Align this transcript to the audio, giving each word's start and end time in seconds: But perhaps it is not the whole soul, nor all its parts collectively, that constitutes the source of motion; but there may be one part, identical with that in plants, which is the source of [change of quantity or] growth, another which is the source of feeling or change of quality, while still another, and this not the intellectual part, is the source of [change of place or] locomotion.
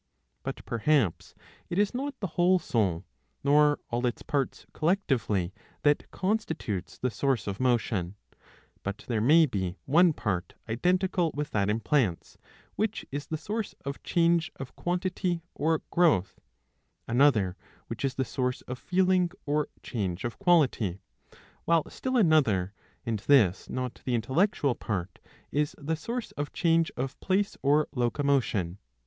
But 0.41 0.65
perhaps 0.65 1.35
it 1.69 1.77
is 1.77 1.93
not 1.93 2.19
the 2.21 2.25
whole 2.33 2.57
soul, 2.57 3.05
nor 3.43 3.77
all 3.91 4.07
its 4.07 4.23
parts 4.23 4.65
collectively, 4.73 5.53
that 5.83 6.09
constitutes 6.09 6.97
the 6.97 7.11
source 7.11 7.45
of 7.45 7.59
motion; 7.59 8.15
but 8.81 9.05
there 9.07 9.21
may 9.21 9.45
be 9.45 9.77
one 9.85 10.11
part, 10.13 10.55
identical 10.67 11.29
with 11.35 11.51
that 11.51 11.69
in 11.69 11.81
plants, 11.81 12.39
which 12.75 13.05
is 13.11 13.27
the 13.27 13.37
source 13.37 13.73
of 13.85 14.01
[change 14.01 14.51
of 14.55 14.75
quantity 14.75 15.43
or] 15.53 15.83
growth, 15.91 16.39
another 17.07 17.55
which 17.85 18.03
is 18.03 18.15
the 18.15 18.25
source 18.25 18.61
of 18.61 18.79
feeling 18.79 19.29
or 19.45 19.67
change 19.83 20.23
of 20.23 20.39
quality, 20.39 20.97
while 21.65 21.87
still 21.91 22.17
another, 22.17 22.73
and 23.05 23.19
this 23.27 23.69
not 23.69 24.01
the 24.03 24.15
intellectual 24.15 24.73
part, 24.73 25.19
is 25.51 25.75
the 25.77 25.95
source 25.95 26.31
of 26.31 26.51
[change 26.53 26.91
of 26.97 27.19
place 27.19 27.55
or] 27.61 27.87
locomotion. 27.93 28.79